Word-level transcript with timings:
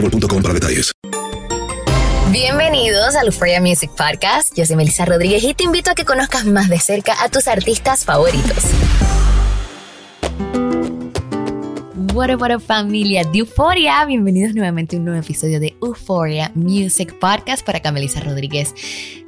boostmobile.com 0.00 0.42
para 0.42 0.54
detalles. 0.54 0.92
Bienvenidos 2.30 3.16
al 3.16 3.26
Euphoria 3.26 3.60
Music 3.60 3.90
Podcast. 3.90 4.52
Yo 4.54 4.66
soy 4.66 4.76
Melissa 4.76 5.04
Rodríguez 5.04 5.42
y 5.44 5.54
te 5.54 5.64
invito 5.64 5.90
a 5.90 5.94
que 5.94 6.04
conozcas 6.04 6.44
más 6.44 6.68
de 6.68 6.78
cerca 6.78 7.14
a 7.22 7.28
tus 7.28 7.48
artistas 7.48 8.04
favoritos. 8.04 8.64
What 12.16 12.30
up, 12.30 12.62
familia 12.62 13.24
de 13.24 13.40
Euphoria. 13.40 14.02
Bienvenidos 14.06 14.54
nuevamente 14.54 14.96
a 14.96 14.98
un 14.98 15.04
nuevo 15.04 15.20
episodio 15.20 15.60
de 15.60 15.76
Euphoria 15.82 16.50
Music 16.54 17.14
Podcast 17.18 17.62
para 17.62 17.80
Camelisa 17.80 18.20
Rodríguez, 18.20 18.74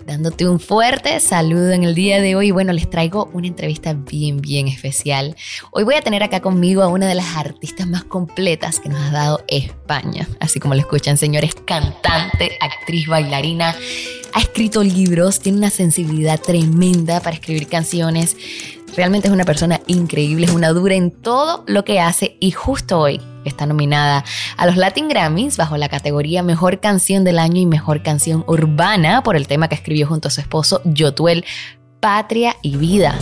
dándote 0.06 0.48
un 0.48 0.58
fuerte 0.58 1.20
saludo 1.20 1.72
en 1.72 1.84
el 1.84 1.94
día 1.94 2.22
de 2.22 2.34
hoy. 2.34 2.50
Bueno, 2.50 2.72
les 2.72 2.88
traigo 2.88 3.28
una 3.34 3.46
entrevista 3.46 3.92
bien, 3.92 4.40
bien 4.40 4.68
especial. 4.68 5.36
Hoy 5.70 5.84
voy 5.84 5.96
a 5.96 6.00
tener 6.00 6.22
acá 6.22 6.40
conmigo 6.40 6.80
a 6.80 6.88
una 6.88 7.06
de 7.06 7.14
las 7.14 7.36
artistas 7.36 7.86
más 7.86 8.04
completas 8.04 8.80
que 8.80 8.88
nos 8.88 9.02
ha 9.02 9.10
dado 9.10 9.44
España. 9.48 10.26
Así 10.40 10.58
como 10.58 10.72
lo 10.72 10.80
escuchan, 10.80 11.18
señores, 11.18 11.54
cantante, 11.66 12.52
actriz, 12.58 13.06
bailarina. 13.06 13.76
Ha 14.32 14.40
escrito 14.40 14.82
libros, 14.82 15.40
tiene 15.40 15.58
una 15.58 15.70
sensibilidad 15.70 16.40
tremenda 16.40 17.20
para 17.20 17.36
escribir 17.36 17.66
canciones 17.66 18.34
Realmente 18.98 19.28
es 19.28 19.32
una 19.32 19.44
persona 19.44 19.80
increíble, 19.86 20.46
es 20.46 20.52
una 20.52 20.70
dura 20.70 20.96
en 20.96 21.12
todo 21.12 21.62
lo 21.68 21.84
que 21.84 22.00
hace 22.00 22.36
y 22.40 22.50
justo 22.50 22.98
hoy 22.98 23.20
está 23.44 23.64
nominada 23.64 24.24
a 24.56 24.66
los 24.66 24.76
Latin 24.76 25.08
Grammys 25.08 25.56
bajo 25.56 25.76
la 25.76 25.88
categoría 25.88 26.42
Mejor 26.42 26.80
Canción 26.80 27.22
del 27.22 27.38
Año 27.38 27.60
y 27.60 27.66
Mejor 27.66 28.02
Canción 28.02 28.42
Urbana 28.48 29.22
por 29.22 29.36
el 29.36 29.46
tema 29.46 29.68
que 29.68 29.76
escribió 29.76 30.08
junto 30.08 30.26
a 30.26 30.30
su 30.32 30.40
esposo 30.40 30.82
Yotuel, 30.84 31.44
Patria 32.00 32.56
y 32.60 32.76
Vida. 32.76 33.16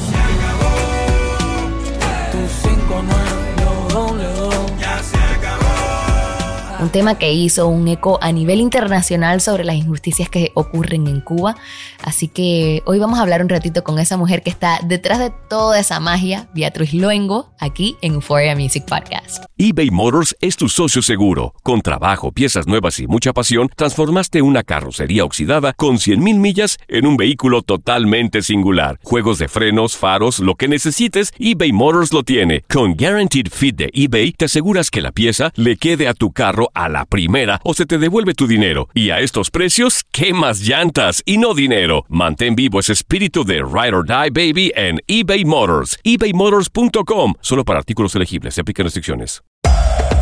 Un 6.80 6.91
tema 6.91 7.19
que 7.19 7.32
hizo 7.32 7.69
un 7.69 7.88
eco 7.88 8.19
a 8.20 8.32
nivel 8.32 8.60
internacional 8.60 9.41
sobre 9.41 9.64
las 9.64 9.77
injusticias 9.77 10.28
que 10.28 10.50
ocurren 10.55 11.06
en 11.06 11.20
Cuba. 11.20 11.56
Así 12.02 12.28
que 12.28 12.83
hoy 12.86 12.98
vamos 12.98 13.18
a 13.18 13.22
hablar 13.22 13.42
un 13.42 13.48
ratito 13.48 13.83
con 13.83 13.98
esa 13.98 14.16
mujer 14.16 14.42
que 14.42 14.50
está 14.50 14.80
detrás 14.83 15.18
de 15.18 15.33
toda 15.48 15.78
esa 15.78 16.01
magia, 16.01 16.48
Beatriz 16.55 16.92
Luengo, 16.92 17.51
aquí 17.58 17.96
en 18.02 18.14
Euphoria 18.14 18.55
Music 18.55 18.84
Podcast. 18.84 19.45
eBay 19.56 19.90
Motors 19.90 20.36
es 20.40 20.56
tu 20.56 20.68
socio 20.68 21.02
seguro. 21.02 21.55
Con 21.62 21.80
trabajo, 21.80 22.33
piezas 22.33 22.67
nuevas 22.67 22.98
y 23.01 23.06
mucha 23.06 23.33
pasión, 23.33 23.70
transformaste 23.74 24.42
una 24.42 24.62
carrocería 24.62 25.24
oxidada 25.24 25.72
con 25.72 25.96
100.000 25.96 26.18
millas 26.39 26.78
en 26.89 27.06
un 27.06 27.17
vehículo 27.17 27.62
totalmente 27.62 28.42
singular. 28.42 29.01
Juegos 29.02 29.39
de 29.39 29.48
frenos, 29.48 29.96
faros, 29.96 30.40
lo 30.40 30.56
que 30.56 30.68
necesites, 30.68 31.33
eBay 31.39 31.72
Motors 31.72 32.12
lo 32.12 32.22
tiene. 32.22 32.62
Con 32.68 32.96
Guaranteed 32.96 33.48
Fit 33.51 33.77
de 33.77 33.90
eBay, 33.92 34.33
te 34.33 34.45
aseguras 34.45 34.90
que 34.90 35.01
la 35.01 35.12
pieza 35.12 35.52
le 35.55 35.77
quede 35.77 36.08
a 36.08 36.14
tu 36.14 36.33
carro 36.33 36.65
a 36.74 36.88
la 36.88 37.04
primera 37.04 37.60
o 37.64 37.74
se 37.74 37.86
te 37.86 37.98
devuelve 37.98 38.34
tu 38.34 38.46
dinero. 38.46 38.88
Y 38.94 39.10
a 39.10 39.20
estos 39.20 39.50
precios, 39.50 40.04
¿qué 40.12 40.32
más 40.32 40.60
llantas 40.60 41.22
y 41.24 41.38
no 41.38 41.54
dinero? 41.54 42.04
Mantén 42.08 42.54
vivo 42.54 42.80
ese 42.80 42.92
espíritu 42.92 43.44
de 43.44 43.56
Ride 43.56 43.96
or 43.96 44.06
Die 44.06 44.30
Baby 44.30 44.72
en 44.77 45.00
eBay 45.06 45.44
Motors. 45.44 45.98
ebaymotors.com. 46.04 47.34
Solo 47.40 47.64
para 47.64 47.78
artículos 47.78 48.14
elegibles. 48.14 48.54
Se 48.54 48.60
aplican 48.60 48.84
restricciones. 48.84 49.42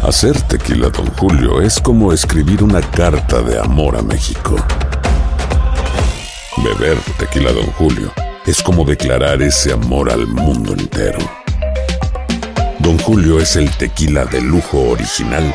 Hacer 0.03 0.38
tequila, 0.43 0.91
Don 0.91 1.06
Julio, 1.16 1.62
es 1.62 1.81
como 1.81 2.12
escribir 2.12 2.62
una 2.62 2.82
carta 2.82 3.41
de 3.41 3.59
amor 3.59 3.97
a 3.97 4.03
México. 4.03 4.56
Beber 6.59 6.99
tequila, 7.19 7.53
Don 7.53 7.66
Julio, 7.69 8.12
es 8.44 8.62
como 8.62 8.84
declarar 8.84 9.41
ese 9.41 9.72
amor 9.72 10.11
al 10.11 10.26
mundo 10.26 10.75
entero. 10.75 11.19
Don 12.81 12.99
Julio 12.99 13.41
es 13.41 13.56
el 13.56 13.71
tequila 13.71 14.26
de 14.26 14.43
lujo 14.43 14.91
original 14.91 15.55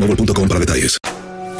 boostmobile.com 0.07 0.47
para 0.47 0.59
detalles. 0.59 0.97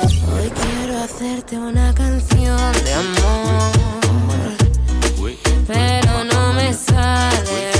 Hoy 0.01 0.49
quiero 0.49 0.99
hacerte 0.99 1.57
una 1.57 1.93
canción 1.93 2.73
de 2.83 2.93
amor, 2.93 3.71
pero 5.67 6.23
no 6.23 6.53
me 6.53 6.73
sale. 6.73 7.71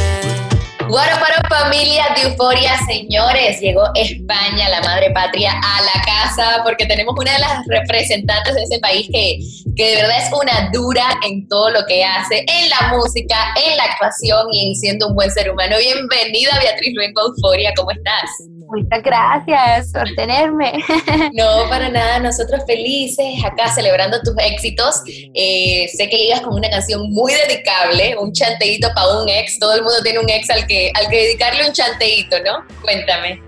Familia 1.50 2.06
de 2.16 2.24
Euforia, 2.24 2.78
señores, 2.88 3.60
llegó 3.62 3.84
España, 3.96 4.68
la 4.70 4.82
madre 4.82 5.12
patria, 5.12 5.52
a 5.52 5.82
la 5.82 6.02
casa 6.04 6.62
porque 6.64 6.86
tenemos 6.86 7.14
una 7.18 7.34
de 7.34 7.40
las 7.40 7.66
representantes 7.68 8.56
de 8.56 8.64
ese 8.64 8.80
país 8.80 9.08
que, 9.12 9.40
que 9.76 9.90
de 9.92 9.96
verdad 10.02 10.18
es 10.18 10.34
una 10.34 10.70
dura 10.74 11.20
en 11.28 11.48
todo 11.48 11.70
lo 11.70 11.86
que 11.88 12.04
hace, 12.04 12.46
en 12.48 12.70
la 12.70 12.98
música, 12.98 13.54
en 13.66 13.78
la 13.78 13.84
actuación 13.84 14.48
y 14.52 14.70
en 14.70 14.76
siendo 14.76 15.10
un 15.10 15.16
buen 15.16 15.30
ser 15.32 15.52
humano. 15.52 15.76
Bienvenida, 15.78 16.58
Beatriz 16.60 16.96
Luengo 16.96 17.22
Euforia, 17.28 17.74
¿cómo 17.76 17.92
estás? 17.92 18.30
Muchas 18.72 19.04
gracias 19.04 19.92
por 19.92 20.08
tenerme. 20.16 20.82
No, 21.34 21.70
para 21.70 21.90
nada, 21.90 22.20
nosotros 22.20 22.64
felices 22.66 23.44
acá 23.44 23.68
celebrando 23.74 24.20
tus 24.22 24.34
éxitos. 24.38 25.02
Eh, 25.34 25.90
sé 25.96 26.10
que 26.10 26.18
llegas 26.18 26.42
con 26.42 26.54
una 26.54 26.70
canción 26.70 27.12
muy 27.12 27.34
dedicable, 27.34 28.16
un 28.18 28.32
chanteíto 28.32 28.90
para 28.96 29.22
un 29.22 29.30
ex. 29.30 29.60
Todo 29.60 29.74
el 29.74 29.82
mundo 29.82 29.98
tiene 30.04 30.20
un 30.20 30.30
ex 30.30 30.50
al 30.50 30.66
que, 30.68 30.92
al 30.94 31.10
que 31.10 31.18
dedicarle 31.18 31.68
un 31.68 31.74
chanteíto, 31.74 32.38
¿no? 32.46 32.64
Cuéntame. 32.82 33.42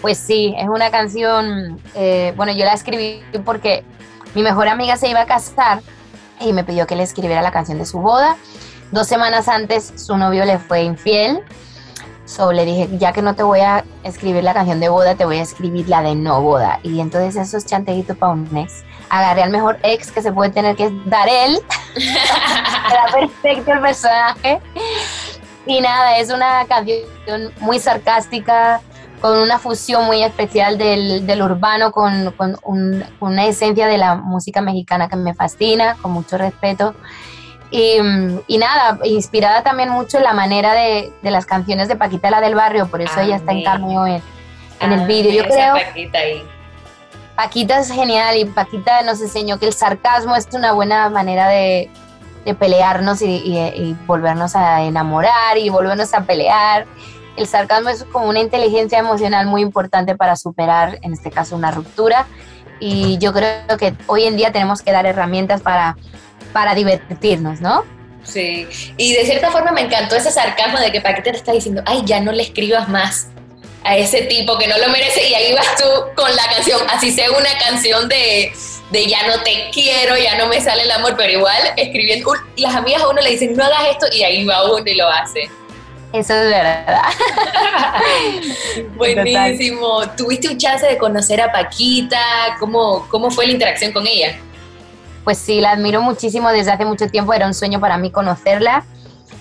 Pues 0.00 0.18
sí, 0.18 0.54
es 0.58 0.68
una 0.68 0.90
canción, 0.90 1.80
eh, 1.94 2.32
bueno, 2.36 2.52
yo 2.52 2.64
la 2.64 2.74
escribí 2.74 3.22
porque 3.44 3.84
mi 4.34 4.42
mejor 4.42 4.68
amiga 4.68 4.96
se 4.96 5.08
iba 5.08 5.22
a 5.22 5.26
casar 5.26 5.80
y 6.40 6.52
me 6.52 6.64
pidió 6.64 6.86
que 6.86 6.96
le 6.96 7.02
escribiera 7.02 7.42
la 7.42 7.52
canción 7.52 7.78
de 7.78 7.86
su 7.86 8.00
boda. 8.00 8.36
Dos 8.90 9.06
semanas 9.06 9.48
antes 9.48 9.92
su 9.96 10.16
novio 10.16 10.44
le 10.44 10.58
fue 10.58 10.82
infiel. 10.82 11.42
So 12.26 12.52
le 12.52 12.64
dije, 12.64 12.88
ya 12.98 13.12
que 13.12 13.22
no 13.22 13.34
te 13.34 13.44
voy 13.44 13.60
a 13.60 13.84
escribir 14.02 14.42
la 14.42 14.52
canción 14.52 14.80
de 14.80 14.88
boda, 14.88 15.14
te 15.14 15.24
voy 15.24 15.38
a 15.38 15.42
escribir 15.42 15.88
la 15.88 16.02
de 16.02 16.16
no 16.16 16.42
boda. 16.42 16.80
Y 16.82 17.00
entonces 17.00 17.36
eso 17.36 17.56
es 17.56 17.64
chanteguito 17.64 18.16
para 18.16 18.32
un 18.32 18.56
ex. 18.56 18.84
Agarré 19.08 19.44
al 19.44 19.50
mejor 19.50 19.78
ex 19.84 20.10
que 20.10 20.20
se 20.20 20.32
puede 20.32 20.50
tener, 20.50 20.74
que 20.74 20.86
es 20.86 20.92
Darel. 21.06 21.60
Era 21.96 23.06
perfecto 23.12 23.72
el 23.72 23.80
personaje. 23.80 24.60
Y 25.66 25.80
nada, 25.80 26.18
es 26.18 26.30
una 26.32 26.64
canción 26.66 27.52
muy 27.60 27.78
sarcástica, 27.78 28.80
con 29.20 29.38
una 29.38 29.58
fusión 29.60 30.04
muy 30.06 30.22
especial 30.22 30.78
del, 30.78 31.26
del 31.26 31.42
urbano, 31.42 31.92
con, 31.92 32.32
con 32.32 32.56
un, 32.64 33.04
una 33.20 33.46
esencia 33.46 33.86
de 33.86 33.98
la 33.98 34.16
música 34.16 34.60
mexicana 34.60 35.08
que 35.08 35.16
me 35.16 35.34
fascina, 35.34 35.96
con 36.02 36.10
mucho 36.10 36.36
respeto. 36.38 36.94
Y, 37.70 37.98
y, 38.46 38.58
nada, 38.58 38.98
inspirada 39.04 39.62
también 39.62 39.88
mucho 39.88 40.18
en 40.18 40.24
la 40.24 40.32
manera 40.32 40.72
de, 40.72 41.12
de, 41.22 41.30
las 41.30 41.46
canciones 41.46 41.88
de 41.88 41.96
Paquita 41.96 42.30
la 42.30 42.40
del 42.40 42.54
barrio, 42.54 42.86
por 42.86 43.02
eso 43.02 43.20
ella 43.20 43.36
está 43.36 43.52
en 43.52 43.64
cambio 43.64 44.06
en, 44.06 44.22
en 44.80 44.92
el 44.92 45.06
vídeo. 45.06 45.42
Yo 45.42 45.48
creo. 45.48 45.74
Paquita, 45.74 46.18
ahí. 46.18 46.46
Paquita 47.34 47.80
es 47.80 47.90
genial 47.90 48.36
y 48.36 48.44
Paquita 48.44 49.02
nos 49.02 49.20
enseñó 49.20 49.58
que 49.58 49.66
el 49.66 49.72
sarcasmo 49.72 50.36
es 50.36 50.48
una 50.52 50.72
buena 50.72 51.10
manera 51.10 51.48
de, 51.48 51.90
de 52.44 52.54
pelearnos 52.54 53.20
y, 53.20 53.26
y, 53.26 53.58
y, 53.58 53.96
volvernos 54.06 54.54
a 54.54 54.82
enamorar 54.82 55.58
y 55.58 55.68
volvernos 55.68 56.14
a 56.14 56.22
pelear. 56.22 56.86
El 57.36 57.46
sarcasmo 57.46 57.90
es 57.90 58.04
como 58.04 58.28
una 58.28 58.40
inteligencia 58.40 58.98
emocional 58.98 59.46
muy 59.46 59.60
importante 59.60 60.16
para 60.16 60.36
superar, 60.36 60.98
en 61.02 61.12
este 61.12 61.30
caso, 61.30 61.56
una 61.56 61.72
ruptura. 61.72 62.26
Y 62.78 63.18
yo 63.18 63.32
creo 63.32 63.76
que 63.78 63.94
hoy 64.06 64.24
en 64.24 64.36
día 64.36 64.52
tenemos 64.52 64.82
que 64.82 64.92
dar 64.92 65.04
herramientas 65.06 65.60
para 65.60 65.96
para 66.52 66.74
divertirnos, 66.74 67.60
¿no? 67.60 67.84
Sí, 68.24 68.66
y 68.96 69.12
de 69.14 69.24
cierta 69.24 69.50
forma 69.50 69.70
me 69.70 69.82
encantó 69.82 70.16
ese 70.16 70.30
sarcasmo 70.30 70.80
de 70.80 70.90
que 70.90 71.00
Paquita 71.00 71.30
te 71.30 71.38
está 71.38 71.52
diciendo, 71.52 71.82
ay, 71.86 72.02
ya 72.04 72.20
no 72.20 72.32
le 72.32 72.42
escribas 72.42 72.88
más 72.88 73.28
a 73.84 73.96
ese 73.96 74.22
tipo 74.22 74.58
que 74.58 74.66
no 74.66 74.76
lo 74.78 74.88
merece 74.88 75.28
y 75.28 75.34
ahí 75.34 75.54
vas 75.54 75.76
tú 75.76 75.84
con 76.16 76.34
la 76.34 76.42
canción, 76.52 76.80
así 76.90 77.12
sea 77.12 77.30
una 77.30 77.56
canción 77.58 78.08
de, 78.08 78.52
de 78.90 79.06
ya 79.06 79.26
no 79.28 79.42
te 79.44 79.70
quiero, 79.72 80.16
ya 80.16 80.36
no 80.36 80.48
me 80.48 80.60
sale 80.60 80.82
el 80.82 80.90
amor, 80.90 81.14
pero 81.16 81.32
igual 81.32 81.72
escribiendo, 81.76 82.32
las 82.56 82.74
amigas 82.74 83.02
a 83.02 83.08
uno 83.08 83.20
le 83.22 83.30
dicen, 83.30 83.54
no 83.54 83.64
hagas 83.64 83.90
esto 83.90 84.06
y 84.12 84.24
ahí 84.24 84.44
va 84.44 84.72
uno 84.72 84.82
y 84.84 84.94
lo 84.96 85.08
hace. 85.08 85.48
Eso 86.12 86.34
es 86.34 86.50
verdad. 86.50 87.02
Buenísimo. 88.96 90.08
¿Tuviste 90.16 90.48
un 90.48 90.56
chance 90.56 90.86
de 90.86 90.96
conocer 90.96 91.40
a 91.40 91.52
Paquita? 91.52 92.18
¿Cómo, 92.58 93.06
¿Cómo 93.10 93.30
fue 93.30 93.46
la 93.46 93.52
interacción 93.52 93.92
con 93.92 94.06
ella? 94.06 94.38
Pues 95.26 95.38
sí, 95.38 95.60
la 95.60 95.72
admiro 95.72 96.02
muchísimo 96.02 96.50
desde 96.50 96.70
hace 96.70 96.84
mucho 96.84 97.08
tiempo, 97.08 97.34
era 97.34 97.48
un 97.48 97.52
sueño 97.52 97.80
para 97.80 97.98
mí 97.98 98.12
conocerla. 98.12 98.84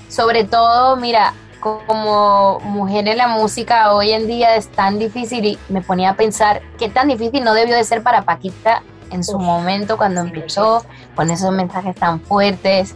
Sobre 0.10 0.44
todo, 0.44 0.96
mira, 0.96 1.36
como 1.60 2.60
mujer 2.62 3.08
en 3.08 3.20
la 3.20 3.28
música 3.28 3.94
hoy 3.94 4.12
en 4.12 4.26
día 4.26 4.56
es 4.56 4.68
tan 4.68 4.98
difícil 4.98 5.46
y 5.46 5.60
me 5.70 5.84
ponía 5.84 6.10
a 6.10 6.16
pensar 6.16 6.64
qué 6.80 6.90
tan 6.90 7.08
difícil 7.08 7.44
no 7.44 7.54
debió 7.54 7.76
de 7.76 7.84
ser 7.84 8.02
para 8.02 8.24
Paquita 8.24 8.82
en 9.12 9.24
su 9.24 9.36
Uf, 9.36 9.44
momento 9.44 9.96
cuando 9.96 10.22
empezó 10.22 10.84
con 11.14 11.30
esos 11.30 11.52
mensajes 11.52 11.96
tan 11.96 12.20
fuertes, 12.20 12.96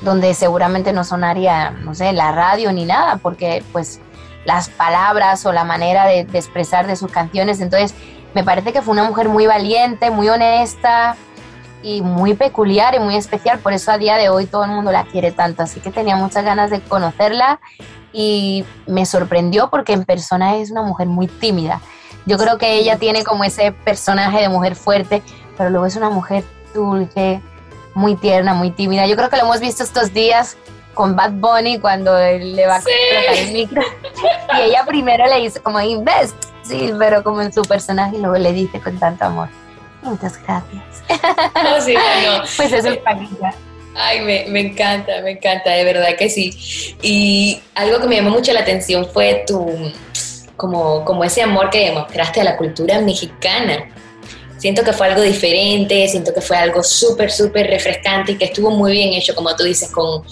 donde 0.00 0.32
seguramente 0.32 0.94
no 0.94 1.04
sonaría, 1.04 1.72
no 1.72 1.94
sé, 1.94 2.10
la 2.14 2.32
radio 2.32 2.72
ni 2.72 2.86
nada, 2.86 3.16
porque 3.16 3.62
pues 3.70 4.00
las 4.46 4.70
palabras 4.70 5.44
o 5.44 5.52
la 5.52 5.64
manera 5.64 6.06
de, 6.06 6.24
de 6.24 6.38
expresar 6.38 6.86
de 6.86 6.96
sus 6.96 7.12
canciones, 7.12 7.60
entonces 7.60 7.94
me 8.32 8.44
parece 8.44 8.72
que 8.72 8.80
fue 8.80 8.92
una 8.92 9.04
mujer 9.04 9.28
muy 9.28 9.46
valiente, 9.46 10.10
muy 10.10 10.30
honesta, 10.30 11.16
y 11.82 12.02
muy 12.02 12.34
peculiar 12.34 12.94
y 12.94 12.98
muy 12.98 13.16
especial, 13.16 13.58
por 13.58 13.72
eso 13.72 13.90
a 13.90 13.98
día 13.98 14.16
de 14.16 14.28
hoy 14.28 14.46
todo 14.46 14.64
el 14.64 14.70
mundo 14.70 14.92
la 14.92 15.04
quiere 15.04 15.32
tanto, 15.32 15.62
así 15.62 15.80
que 15.80 15.90
tenía 15.90 16.16
muchas 16.16 16.44
ganas 16.44 16.70
de 16.70 16.80
conocerla 16.80 17.60
y 18.12 18.64
me 18.86 19.06
sorprendió 19.06 19.70
porque 19.70 19.92
en 19.92 20.04
persona 20.04 20.56
es 20.56 20.70
una 20.70 20.82
mujer 20.82 21.06
muy 21.06 21.26
tímida. 21.26 21.80
Yo 22.26 22.36
creo 22.36 22.58
que 22.58 22.74
ella 22.74 22.98
tiene 22.98 23.24
como 23.24 23.44
ese 23.44 23.72
personaje 23.72 24.40
de 24.40 24.48
mujer 24.48 24.76
fuerte, 24.76 25.22
pero 25.56 25.70
luego 25.70 25.86
es 25.86 25.96
una 25.96 26.10
mujer 26.10 26.44
dulce, 26.74 27.40
muy 27.94 28.14
tierna, 28.14 28.54
muy 28.54 28.70
tímida. 28.70 29.06
Yo 29.06 29.16
creo 29.16 29.30
que 29.30 29.36
lo 29.36 29.44
hemos 29.44 29.60
visto 29.60 29.82
estos 29.82 30.12
días 30.12 30.56
con 30.94 31.16
Bad 31.16 31.32
Bunny 31.32 31.78
cuando 31.78 32.18
él 32.18 32.56
le 32.56 32.66
va 32.66 32.76
a 32.76 32.80
sí. 32.80 32.90
el 33.36 33.52
micro 33.52 33.82
y 34.58 34.60
ella 34.60 34.84
primero 34.84 35.24
le 35.26 35.40
dice 35.40 35.60
como 35.60 35.80
invest, 35.80 36.36
sí, 36.62 36.92
pero 36.98 37.22
como 37.22 37.40
en 37.42 37.52
su 37.52 37.62
personaje 37.62 38.16
y 38.16 38.20
luego 38.20 38.36
le 38.36 38.52
dice 38.52 38.80
con 38.80 38.98
tanto 38.98 39.24
amor. 39.24 39.48
Muchas 40.02 40.40
gracias. 40.42 40.82
No, 41.62 41.80
sí, 41.80 41.94
no. 41.94 42.42
Pues 42.56 42.72
eso 42.72 42.88
es 42.88 42.98
Paquita. 42.98 43.54
Ay, 43.94 44.20
me, 44.20 44.46
me, 44.48 44.60
encanta, 44.60 45.20
me 45.22 45.32
encanta, 45.32 45.70
de 45.70 45.84
verdad 45.84 46.16
que 46.16 46.30
sí. 46.30 46.96
Y 47.02 47.60
algo 47.74 48.00
que 48.00 48.06
me 48.06 48.16
llamó 48.16 48.30
mucho 48.30 48.52
la 48.52 48.60
atención 48.60 49.06
fue 49.12 49.44
tu, 49.46 49.92
como, 50.56 51.04
como 51.04 51.24
ese 51.24 51.42
amor 51.42 51.70
que 51.70 51.86
demostraste 51.86 52.40
a 52.40 52.44
la 52.44 52.56
cultura 52.56 53.00
mexicana. 53.00 53.88
Siento 54.58 54.84
que 54.84 54.92
fue 54.92 55.08
algo 55.08 55.22
diferente, 55.22 56.06
siento 56.06 56.34
que 56.34 56.40
fue 56.40 56.56
algo 56.56 56.82
súper, 56.82 57.30
súper 57.32 57.66
refrescante 57.66 58.32
y 58.32 58.36
que 58.36 58.44
estuvo 58.44 58.70
muy 58.70 58.92
bien 58.92 59.14
hecho, 59.14 59.34
como 59.34 59.56
tú 59.56 59.64
dices, 59.64 59.90
con, 59.90 60.22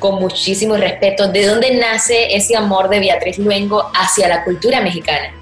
con 0.00 0.16
muchísimo 0.16 0.76
respeto. 0.76 1.28
¿De 1.28 1.46
dónde 1.46 1.74
nace 1.76 2.34
ese 2.34 2.56
amor 2.56 2.88
de 2.88 3.00
Beatriz 3.00 3.38
Luengo 3.38 3.90
hacia 3.94 4.26
la 4.28 4.44
cultura 4.44 4.80
mexicana? 4.80 5.32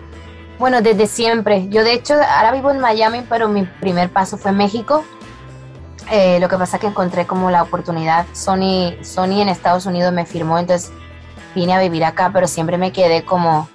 Bueno, 0.59 0.83
desde 0.83 1.07
siempre. 1.07 1.69
Yo 1.69 1.83
de 1.83 1.95
hecho 1.95 2.15
ahora 2.15 2.53
vivo 2.53 2.71
en 2.71 2.79
Miami, 2.79 3.25
pero 3.29 3.49
mi 3.49 3.65
primer 3.65 4.11
paso 4.11 4.37
fue 4.37 4.53
México. 4.53 5.05
Eh, 6.11 6.39
lo 6.39 6.49
que 6.49 6.57
pasa 6.57 6.77
es 6.77 6.81
que 6.81 6.87
encontré 6.87 7.27
como 7.27 7.51
la 7.51 7.63
oportunidad. 7.63 8.27
Sony, 8.33 8.95
Sony 9.03 9.41
en 9.41 9.49
Estados 9.49 9.87
Unidos 9.87 10.13
me 10.13 10.27
firmó, 10.27 10.59
entonces 10.59 10.93
vine 11.55 11.75
a 11.75 11.81
vivir 11.81 12.05
acá, 12.05 12.31
pero 12.33 12.47
siempre 12.47 12.79
me 12.79 12.93
quedé 12.93 13.25
como 13.25 13.69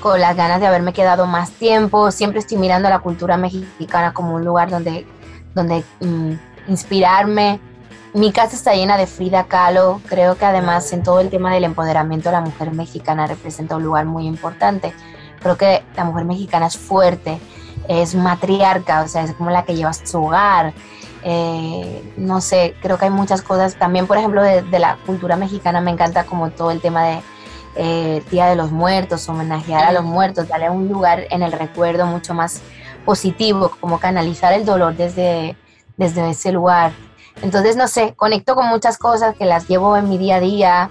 con 0.00 0.20
las 0.20 0.36
ganas 0.36 0.60
de 0.60 0.66
haberme 0.66 0.92
quedado 0.92 1.26
más 1.26 1.52
tiempo. 1.52 2.10
Siempre 2.10 2.40
estoy 2.40 2.58
mirando 2.58 2.88
a 2.88 2.90
la 2.90 2.98
cultura 2.98 3.36
mexicana 3.38 4.12
como 4.12 4.34
un 4.34 4.44
lugar 4.44 4.68
donde, 4.68 5.06
donde 5.54 5.84
mm, 6.00 6.32
inspirarme. 6.68 7.60
Mi 8.12 8.30
casa 8.32 8.56
está 8.56 8.74
llena 8.74 8.98
de 8.98 9.06
Frida 9.06 9.44
Kahlo. 9.44 10.02
Creo 10.06 10.36
que 10.36 10.44
además 10.44 10.92
en 10.92 11.02
todo 11.02 11.20
el 11.20 11.30
tema 11.30 11.52
del 11.54 11.64
empoderamiento 11.64 12.28
de 12.28 12.34
la 12.34 12.40
mujer 12.42 12.72
mexicana 12.72 13.26
representa 13.26 13.76
un 13.76 13.84
lugar 13.84 14.04
muy 14.04 14.26
importante 14.26 14.92
creo 15.46 15.56
que 15.56 15.84
la 15.96 16.04
mujer 16.04 16.24
mexicana 16.24 16.66
es 16.66 16.76
fuerte, 16.76 17.38
es 17.88 18.14
matriarca, 18.14 19.02
o 19.02 19.08
sea, 19.08 19.22
es 19.22 19.32
como 19.34 19.50
la 19.50 19.64
que 19.64 19.76
lleva 19.76 19.92
su 19.92 20.24
hogar. 20.24 20.74
Eh, 21.22 22.12
no 22.16 22.40
sé, 22.40 22.74
creo 22.82 22.98
que 22.98 23.06
hay 23.06 23.10
muchas 23.10 23.42
cosas. 23.42 23.76
También, 23.76 24.06
por 24.06 24.18
ejemplo, 24.18 24.42
de, 24.42 24.62
de 24.62 24.78
la 24.78 24.98
cultura 25.06 25.36
mexicana 25.36 25.80
me 25.80 25.90
encanta 25.90 26.24
como 26.24 26.50
todo 26.50 26.70
el 26.70 26.80
tema 26.80 27.04
de 27.04 27.22
eh, 27.76 28.22
Día 28.30 28.46
de 28.46 28.56
los 28.56 28.72
Muertos, 28.72 29.28
homenajear 29.28 29.84
a 29.84 29.92
los 29.92 30.04
muertos, 30.04 30.48
darle 30.48 30.70
un 30.70 30.88
lugar 30.88 31.26
en 31.30 31.42
el 31.42 31.52
recuerdo 31.52 32.06
mucho 32.06 32.34
más 32.34 32.60
positivo, 33.04 33.70
como 33.80 34.00
canalizar 34.00 34.52
el 34.52 34.64
dolor 34.64 34.96
desde, 34.96 35.56
desde 35.96 36.30
ese 36.30 36.52
lugar. 36.52 36.92
Entonces, 37.42 37.76
no 37.76 37.86
sé, 37.86 38.14
conecto 38.14 38.54
con 38.54 38.66
muchas 38.66 38.98
cosas 38.98 39.36
que 39.36 39.44
las 39.44 39.68
llevo 39.68 39.96
en 39.96 40.08
mi 40.08 40.16
día 40.16 40.36
a 40.36 40.40
día 40.40 40.90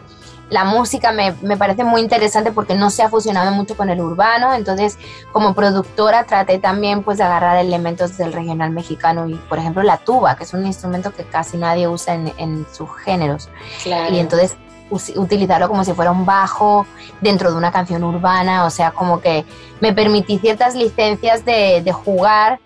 la 0.50 0.64
música 0.64 1.12
me, 1.12 1.34
me, 1.42 1.58
parece 1.58 1.84
muy 1.84 2.02
interesante 2.02 2.52
porque 2.52 2.76
no 2.76 2.90
se 2.90 3.04
ha 3.04 3.10
fusionado 3.10 3.52
mucho 3.52 3.76
con 3.76 3.90
el 3.90 4.00
urbano, 4.00 4.54
entonces 4.54 4.98
como 5.32 5.56
productora 5.56 6.26
traté 6.26 6.60
también 6.60 7.04
pues 7.04 7.18
de 7.18 7.24
agarrar 7.24 7.58
elementos 7.58 8.18
del 8.18 8.32
regional 8.32 8.72
mexicano 8.72 9.28
y 9.28 9.36
por 9.36 9.58
ejemplo 9.58 9.82
la 9.84 9.98
tuba, 9.98 10.36
que 10.36 10.44
es 10.44 10.54
un 10.54 10.66
instrumento 10.66 11.14
que 11.14 11.24
casi 11.24 11.58
nadie 11.58 11.88
usa 11.88 12.14
en, 12.14 12.34
en 12.38 12.66
sus 12.72 12.90
géneros. 12.98 13.50
Claro. 13.84 14.14
Y 14.14 14.20
entonces 14.20 14.56
utilizarlo 14.90 15.68
como 15.68 15.84
si 15.84 15.94
fuera 15.94 16.12
un 16.12 16.26
bajo 16.26 16.86
dentro 17.22 17.52
de 17.52 17.58
una 17.58 17.72
canción 17.72 18.04
urbana, 18.04 18.66
o 18.66 18.70
sea, 18.70 18.92
como 18.92 19.20
que 19.20 19.46
me 19.80 19.94
permití 19.94 20.38
ciertas 20.38 20.76
licencias 20.76 21.44
de, 21.44 21.82
de 21.84 21.92
jugar 21.92 22.60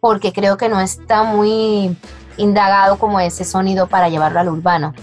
porque 0.00 0.32
creo 0.32 0.56
que 0.56 0.68
no 0.68 0.80
está 0.80 1.22
muy 1.22 1.96
indagado 2.36 2.98
como 2.98 3.20
ese 3.20 3.44
sonido 3.44 3.86
para 3.86 4.08
llevarlo 4.08 4.40
al 4.40 4.48
urbano. 4.48 4.94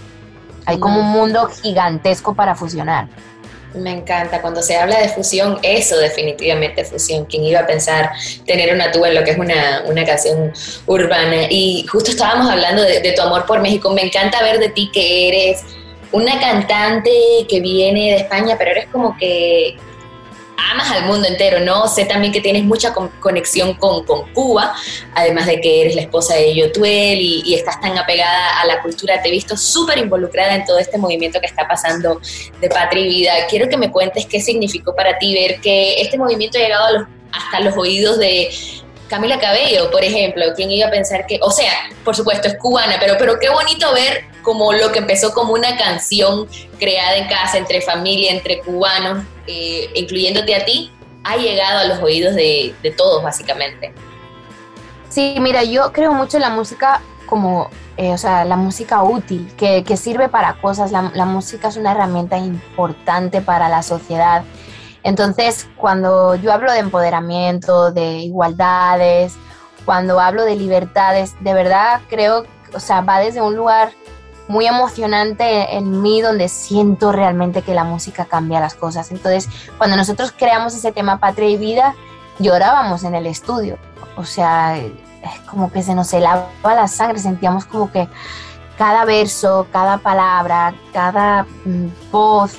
Hay 0.66 0.78
como 0.78 1.00
un 1.00 1.10
mundo 1.10 1.48
gigantesco 1.62 2.34
para 2.34 2.54
fusionar. 2.54 3.08
Me 3.74 3.90
encanta, 3.90 4.40
cuando 4.40 4.62
se 4.62 4.76
habla 4.76 5.00
de 5.00 5.08
fusión, 5.08 5.58
eso 5.62 5.96
definitivamente 5.98 6.82
es 6.82 6.90
fusión. 6.90 7.24
¿Quién 7.24 7.42
iba 7.42 7.60
a 7.60 7.66
pensar 7.66 8.12
tener 8.46 8.72
una 8.72 8.92
tuba 8.92 9.08
en 9.08 9.16
lo 9.16 9.24
que 9.24 9.32
es 9.32 9.38
una, 9.38 9.82
una 9.86 10.04
canción 10.04 10.52
urbana? 10.86 11.46
Y 11.50 11.84
justo 11.90 12.12
estábamos 12.12 12.48
hablando 12.48 12.82
de, 12.82 13.00
de, 13.00 13.12
tu 13.12 13.22
amor 13.22 13.46
por 13.46 13.60
México. 13.60 13.90
Me 13.90 14.02
encanta 14.02 14.42
ver 14.42 14.60
de 14.60 14.68
ti 14.68 14.90
que 14.92 15.28
eres 15.28 15.62
una 16.12 16.38
cantante 16.38 17.10
que 17.48 17.60
viene 17.60 18.12
de 18.12 18.16
España, 18.18 18.54
pero 18.56 18.70
eres 18.70 18.86
como 18.92 19.16
que 19.18 19.76
amas 20.56 20.90
al 20.90 21.04
mundo 21.04 21.28
entero, 21.28 21.60
¿no? 21.60 21.86
Sé 21.88 22.04
también 22.04 22.32
que 22.32 22.40
tienes 22.40 22.64
mucha 22.64 22.92
conexión 23.20 23.74
con, 23.74 24.04
con, 24.04 24.32
Cuba, 24.32 24.74
además 25.14 25.46
de 25.46 25.60
que 25.60 25.82
eres 25.82 25.94
la 25.94 26.02
esposa 26.02 26.34
de 26.34 26.54
Yotuel 26.54 27.20
y, 27.20 27.54
estás 27.54 27.80
tan 27.80 27.96
apegada 27.96 28.60
a 28.60 28.66
la 28.66 28.82
cultura. 28.82 29.22
Te 29.22 29.28
he 29.28 29.32
visto 29.32 29.56
súper 29.56 29.98
involucrada 29.98 30.54
en 30.54 30.64
todo 30.64 30.78
este 30.78 30.98
movimiento 30.98 31.40
que 31.40 31.46
está 31.46 31.68
pasando 31.68 32.20
de 32.60 32.68
Patria 32.68 33.04
y 33.04 33.08
Vida. 33.08 33.32
Quiero 33.48 33.68
que 33.68 33.76
me 33.76 33.90
cuentes 33.90 34.26
qué 34.26 34.40
significó 34.40 34.94
para 34.94 35.18
ti 35.18 35.34
ver 35.34 35.60
que 35.60 36.00
este 36.00 36.18
movimiento 36.18 36.58
ha 36.58 36.62
llegado 36.62 37.06
hasta 37.32 37.60
los 37.60 37.76
oídos 37.76 38.18
de 38.18 38.50
Camila 39.08 39.38
Cabello, 39.38 39.90
por 39.90 40.02
ejemplo, 40.02 40.44
¿quién 40.56 40.70
iba 40.70 40.88
a 40.88 40.90
pensar 40.90 41.26
que, 41.26 41.38
o 41.42 41.50
sea, 41.50 41.70
por 42.04 42.16
supuesto 42.16 42.48
es 42.48 42.56
cubana, 42.56 42.96
pero, 42.98 43.16
pero 43.18 43.38
qué 43.38 43.48
bonito 43.48 43.92
ver 43.92 44.24
como 44.44 44.72
lo 44.72 44.92
que 44.92 45.00
empezó 45.00 45.32
como 45.32 45.54
una 45.54 45.76
canción 45.76 46.46
creada 46.78 47.16
en 47.16 47.26
casa, 47.26 47.58
entre 47.58 47.80
familia, 47.80 48.30
entre 48.30 48.60
cubanos, 48.60 49.24
eh, 49.46 49.90
incluyéndote 49.94 50.54
a 50.54 50.64
ti, 50.64 50.92
ha 51.24 51.36
llegado 51.36 51.80
a 51.80 51.84
los 51.86 52.00
oídos 52.00 52.34
de, 52.34 52.74
todos, 52.96 53.22
básicamente. 53.22 53.92
Sí, 55.08 55.36
mira, 55.40 55.64
yo 55.64 55.92
creo 55.92 56.12
mucho 56.12 56.36
en 56.36 56.42
la 56.42 56.50
música 56.50 57.00
como, 57.26 57.70
eh, 57.96 58.12
o 58.12 58.18
sea, 58.18 58.44
la 58.44 58.56
música 58.56 59.02
útil, 59.02 59.50
que, 59.56 59.96
sirve 59.96 60.28
para 60.28 60.54
cosas. 60.60 60.92
La, 60.92 61.10
la, 61.14 61.24
música 61.24 61.68
es 61.68 61.76
una 61.76 61.92
herramienta 61.92 62.36
importante 62.36 63.40
para 63.40 63.68
la 63.68 63.82
sociedad. 63.82 64.44
Entonces, 65.02 65.68
cuando 65.76 66.34
yo 66.34 66.52
hablo 66.52 66.70
de 66.70 66.80
empoderamiento, 66.80 67.92
de 67.92 68.18
igualdades, 68.18 69.34
cuando 69.84 70.20
hablo 70.20 70.44
de 70.44 70.56
libertades, 70.56 71.34
de 71.40 71.54
verdad 71.54 72.00
creo, 72.08 72.44
o 72.74 72.80
sea, 72.80 73.00
va 73.00 73.20
desde 73.20 73.40
un 73.40 73.56
lugar 73.56 73.92
muy 74.48 74.66
emocionante 74.66 75.76
en 75.76 76.02
mí 76.02 76.20
donde 76.20 76.48
siento 76.48 77.12
realmente 77.12 77.62
que 77.62 77.74
la 77.74 77.84
música 77.84 78.26
cambia 78.26 78.60
las 78.60 78.74
cosas. 78.74 79.10
Entonces, 79.10 79.48
cuando 79.78 79.96
nosotros 79.96 80.32
creamos 80.36 80.74
ese 80.74 80.92
tema 80.92 81.18
Patria 81.18 81.48
y 81.48 81.56
Vida, 81.56 81.94
llorábamos 82.38 83.04
en 83.04 83.14
el 83.14 83.26
estudio. 83.26 83.78
O 84.16 84.24
sea, 84.24 84.78
como 85.50 85.72
que 85.72 85.82
se 85.82 85.94
nos 85.94 86.12
helaba 86.12 86.48
la 86.62 86.88
sangre, 86.88 87.18
sentíamos 87.18 87.64
como 87.64 87.90
que 87.90 88.08
cada 88.76 89.04
verso, 89.04 89.66
cada 89.72 89.98
palabra, 89.98 90.74
cada 90.92 91.44
mm, 91.64 92.10
voz, 92.10 92.52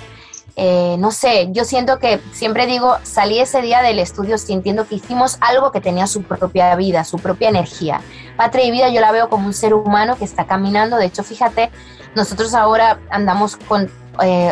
eh, 0.57 0.95
no 0.99 1.11
sé, 1.11 1.49
yo 1.51 1.65
siento 1.65 1.99
que 1.99 2.21
siempre 2.31 2.65
digo, 2.65 2.95
salí 3.03 3.39
ese 3.39 3.61
día 3.61 3.81
del 3.81 3.99
estudio 3.99 4.37
sintiendo 4.37 4.87
que 4.87 4.95
hicimos 4.95 5.37
algo 5.41 5.71
que 5.71 5.81
tenía 5.81 6.07
su 6.07 6.23
propia 6.23 6.73
vida, 6.75 7.03
su 7.03 7.17
propia 7.19 7.49
energía. 7.49 8.01
Patria 8.37 8.65
y 8.65 8.71
Vida 8.71 8.89
yo 8.89 9.01
la 9.01 9.11
veo 9.11 9.29
como 9.29 9.47
un 9.47 9.53
ser 9.53 9.73
humano 9.73 10.17
que 10.17 10.25
está 10.25 10.45
caminando, 10.45 10.97
de 10.97 11.05
hecho, 11.05 11.23
fíjate, 11.23 11.71
nosotros 12.15 12.53
ahora 12.53 12.99
andamos 13.09 13.55
con 13.55 13.89
eh, 14.21 14.51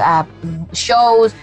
shows, 0.71 1.33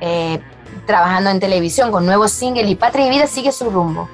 eh, 0.00 0.40
trabajando 0.86 1.30
en 1.30 1.40
televisión 1.40 1.92
con 1.92 2.04
nuevos 2.06 2.32
singles 2.32 2.68
y 2.68 2.74
Patria 2.74 3.06
y 3.06 3.10
Vida 3.10 3.26
sigue 3.26 3.52
su 3.52 3.70
rumbo. 3.70 4.08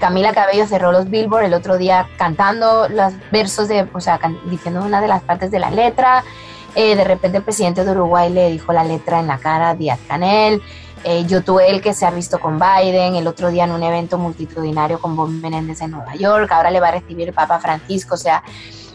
Camila 0.00 0.32
Cabello 0.32 0.66
cerró 0.66 0.92
los 0.92 1.08
Billboard 1.10 1.44
el 1.44 1.54
otro 1.54 1.76
día 1.76 2.08
cantando 2.16 2.88
los 2.88 3.12
versos 3.30 3.68
de, 3.68 3.86
o 3.92 4.00
sea, 4.00 4.18
diciendo 4.46 4.82
una 4.82 5.00
de 5.00 5.08
las 5.08 5.22
partes 5.22 5.50
de 5.50 5.58
la 5.58 5.70
letra. 5.70 6.24
Eh, 6.74 6.94
de 6.94 7.02
repente 7.02 7.38
el 7.38 7.44
presidente 7.44 7.84
de 7.84 7.90
Uruguay 7.90 8.30
le 8.30 8.50
dijo 8.50 8.72
la 8.72 8.84
letra 8.84 9.18
en 9.18 9.26
la 9.26 9.38
cara 9.38 9.70
a 9.70 9.74
Díaz 9.74 9.98
Canel. 10.06 10.62
Eh, 11.04 11.26
el 11.66 11.80
que 11.80 11.94
se 11.94 12.04
ha 12.04 12.10
visto 12.10 12.38
con 12.38 12.58
Biden, 12.58 13.14
el 13.16 13.26
otro 13.26 13.50
día 13.50 13.64
en 13.64 13.72
un 13.72 13.82
evento 13.82 14.18
multitudinario 14.18 15.00
con 15.00 15.16
Bob 15.16 15.30
Menéndez 15.30 15.80
en 15.80 15.92
Nueva 15.92 16.14
York, 16.14 16.50
ahora 16.52 16.70
le 16.70 16.80
va 16.80 16.88
a 16.88 16.92
recibir 16.92 17.28
el 17.28 17.34
Papa 17.34 17.58
Francisco, 17.58 18.14
o 18.14 18.18
sea, 18.18 18.42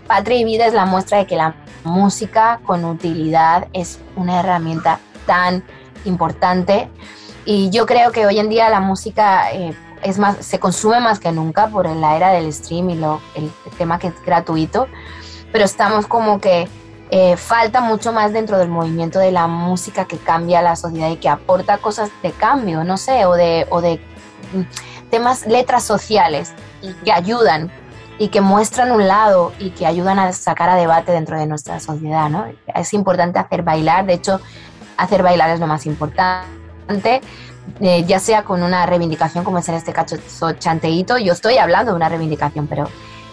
Patria 0.07 0.37
y 0.37 0.43
Vida 0.43 0.67
es 0.67 0.73
la 0.73 0.85
muestra 0.85 1.17
de 1.17 1.25
que 1.25 1.35
la 1.35 1.55
música 1.83 2.59
con 2.65 2.85
utilidad 2.85 3.67
es 3.73 3.99
una 4.15 4.39
herramienta 4.39 4.99
tan 5.25 5.63
importante. 6.05 6.89
Y 7.43 7.69
yo 7.71 7.85
creo 7.85 8.11
que 8.11 8.25
hoy 8.25 8.39
en 8.39 8.49
día 8.49 8.69
la 8.69 8.79
música 8.79 9.51
eh, 9.51 9.75
es 10.03 10.19
más, 10.19 10.37
se 10.45 10.59
consume 10.59 10.99
más 10.99 11.19
que 11.19 11.31
nunca 11.31 11.67
por 11.67 11.87
la 11.87 12.15
era 12.15 12.29
del 12.31 12.51
stream 12.53 12.91
y 12.91 12.95
lo, 12.95 13.19
el 13.35 13.51
tema 13.77 13.97
que 13.97 14.07
es 14.07 14.13
gratuito, 14.23 14.87
pero 15.51 15.65
estamos 15.65 16.05
como 16.05 16.39
que 16.39 16.67
eh, 17.11 17.37
falta 17.37 17.81
mucho 17.81 18.11
más 18.11 18.33
dentro 18.33 18.57
del 18.57 18.69
movimiento 18.69 19.19
de 19.19 19.31
la 19.31 19.47
música 19.47 20.05
que 20.05 20.17
cambia 20.17 20.61
la 20.61 20.75
sociedad 20.75 21.09
y 21.09 21.17
que 21.17 21.29
aporta 21.29 21.77
cosas 21.77 22.09
de 22.23 22.31
cambio, 22.31 22.83
no 22.83 22.97
sé, 22.97 23.25
o 23.25 23.33
de, 23.33 23.67
o 23.69 23.81
de 23.81 23.99
mm, 24.53 25.09
temas, 25.11 25.45
letras 25.45 25.83
sociales 25.83 26.53
que 27.03 27.11
ayudan 27.11 27.71
y 28.17 28.29
que 28.29 28.41
muestran 28.41 28.91
un 28.91 29.07
lado 29.07 29.51
y 29.59 29.71
que 29.71 29.85
ayudan 29.85 30.19
a 30.19 30.31
sacar 30.33 30.69
a 30.69 30.75
debate 30.75 31.11
dentro 31.11 31.37
de 31.37 31.45
nuestra 31.45 31.79
sociedad, 31.79 32.29
¿no? 32.29 32.45
Es 32.73 32.93
importante 32.93 33.39
hacer 33.39 33.61
bailar, 33.61 34.05
de 34.05 34.13
hecho, 34.13 34.39
hacer 34.97 35.21
bailar 35.21 35.49
es 35.49 35.59
lo 35.59 35.67
más 35.67 35.85
importante, 35.85 37.21
eh, 37.81 38.03
ya 38.05 38.19
sea 38.19 38.43
con 38.43 38.63
una 38.63 38.85
reivindicación 38.85 39.43
como 39.43 39.57
es 39.57 39.69
en 39.69 39.75
este 39.75 39.91
caso 39.93 40.17
chanteíto, 40.53 41.17
yo 41.17 41.33
estoy 41.33 41.57
hablando 41.57 41.91
de 41.91 41.97
una 41.97 42.09
reivindicación, 42.09 42.67
pero 42.67 42.87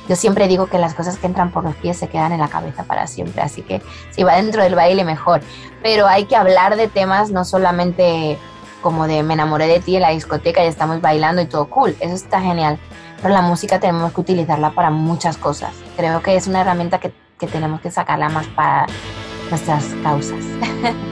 yo 0.08 0.16
siempre 0.16 0.48
digo 0.48 0.66
que 0.66 0.78
las 0.78 0.94
cosas 0.94 1.18
que 1.18 1.26
entran 1.26 1.50
por 1.50 1.64
los 1.64 1.74
pies 1.76 1.96
se 1.96 2.08
quedan 2.08 2.32
en 2.32 2.40
la 2.40 2.48
cabeza 2.48 2.84
para 2.84 3.06
siempre, 3.06 3.42
así 3.42 3.62
que 3.62 3.80
si 4.10 4.24
va 4.24 4.36
dentro 4.36 4.62
del 4.62 4.74
baile 4.74 5.04
mejor. 5.04 5.40
Pero 5.82 6.06
hay 6.06 6.24
que 6.24 6.36
hablar 6.36 6.76
de 6.76 6.88
temas 6.88 7.30
no 7.30 7.44
solamente 7.44 8.38
como 8.80 9.06
de 9.06 9.22
me 9.22 9.34
enamoré 9.34 9.66
de 9.68 9.80
ti 9.80 9.96
en 9.96 10.02
la 10.02 10.10
discoteca 10.10 10.64
y 10.64 10.66
estamos 10.66 11.00
bailando 11.00 11.40
y 11.40 11.46
todo 11.46 11.66
cool, 11.66 11.96
eso 12.00 12.14
está 12.14 12.40
genial. 12.40 12.78
Pero 13.20 13.32
la 13.32 13.42
música 13.42 13.78
tenemos 13.78 14.12
que 14.12 14.20
utilizarla 14.20 14.72
para 14.72 14.90
muchas 14.90 15.36
cosas. 15.36 15.72
Creo 15.96 16.20
que 16.20 16.34
es 16.34 16.48
una 16.48 16.62
herramienta 16.62 16.98
que, 16.98 17.12
que 17.38 17.46
tenemos 17.46 17.80
que 17.80 17.92
sacarla 17.92 18.28
más 18.28 18.46
para 18.48 18.86
nuestras 19.50 19.84
causas. 20.02 20.40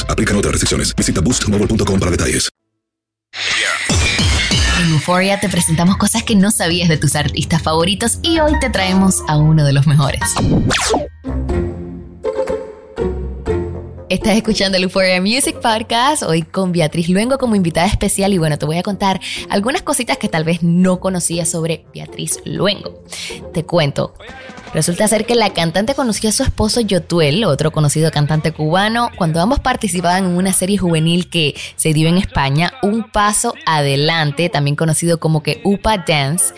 Aplican 0.09 0.37
otras 0.37 0.53
restricciones. 0.53 0.95
Visita 0.95 1.21
boostmobile.com 1.21 1.99
para 1.99 2.11
detalles. 2.11 2.49
En 4.81 4.93
Euphoria 4.93 5.39
te 5.39 5.47
presentamos 5.47 5.97
cosas 5.97 6.23
que 6.23 6.35
no 6.35 6.51
sabías 6.51 6.89
de 6.89 6.97
tus 6.97 7.15
artistas 7.15 7.61
favoritos 7.61 8.19
y 8.23 8.39
hoy 8.39 8.59
te 8.59 8.69
traemos 8.69 9.21
a 9.27 9.37
uno 9.37 9.63
de 9.63 9.73
los 9.73 9.85
mejores. 9.87 10.21
Estás 14.09 14.35
escuchando 14.35 14.77
el 14.77 14.83
Euphoria 14.83 15.21
Music 15.21 15.61
Podcast, 15.61 16.23
hoy 16.23 16.41
con 16.41 16.73
Beatriz 16.73 17.07
Luengo 17.07 17.37
como 17.37 17.55
invitada 17.55 17.87
especial 17.87 18.33
y 18.33 18.39
bueno, 18.39 18.57
te 18.57 18.65
voy 18.65 18.77
a 18.77 18.83
contar 18.83 19.21
algunas 19.49 19.83
cositas 19.83 20.17
que 20.17 20.27
tal 20.27 20.43
vez 20.43 20.63
no 20.63 20.99
conocías 20.99 21.49
sobre 21.49 21.85
Beatriz 21.93 22.39
Luengo. 22.43 23.05
Te 23.53 23.63
cuento, 23.63 24.13
Resulta 24.73 25.05
ser 25.09 25.25
que 25.25 25.35
la 25.35 25.49
cantante 25.51 25.95
conoció 25.95 26.29
a 26.29 26.31
su 26.31 26.43
esposo 26.43 26.79
Yotuel, 26.79 27.43
otro 27.43 27.71
conocido 27.71 28.09
cantante 28.09 28.53
cubano, 28.53 29.09
cuando 29.17 29.41
ambos 29.41 29.59
participaban 29.59 30.23
en 30.23 30.37
una 30.37 30.53
serie 30.53 30.77
juvenil 30.77 31.29
que 31.29 31.55
se 31.75 31.93
dio 31.93 32.07
en 32.07 32.17
España, 32.17 32.71
Un 32.81 33.03
Paso 33.03 33.53
Adelante, 33.65 34.47
también 34.47 34.77
conocido 34.77 35.19
como 35.19 35.43
que 35.43 35.59
UPA 35.65 36.05
Dance. 36.07 36.53